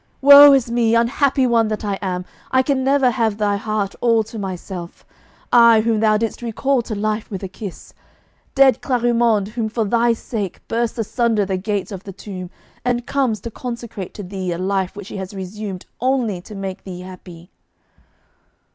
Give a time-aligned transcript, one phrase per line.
[0.19, 2.25] 'Woe is me, unhappy one that I am!
[2.51, 5.05] I can never have thy heart all to myself,
[5.53, 7.93] I whom thou didst recall to life with a kiss
[8.55, 12.49] dead Clarimonde, who for thy sake bursts asunder the gates of the tomb,
[12.83, 16.83] and comes to consecrate to thee a life which she has resumed only to make
[16.83, 17.51] thee happy!